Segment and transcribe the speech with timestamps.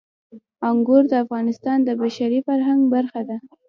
[0.69, 3.37] انګور د افغانستان د بشري فرهنګ برخه ده.